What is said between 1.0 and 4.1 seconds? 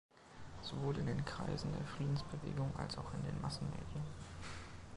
den Kreisen der Friedensbewegung als auch in den Massenmedien.